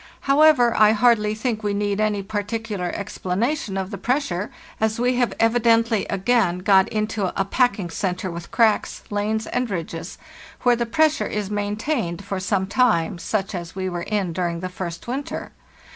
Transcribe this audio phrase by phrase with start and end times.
[0.21, 5.35] However, I hardly think we need any particular explanation of the pressure, as we have
[5.39, 10.17] evidently again got into a packing centre with cracks, lanes, and ridges,
[10.63, 14.69] where the pressure is maintained for some time, such as we were in during the
[14.69, 15.51] first winter.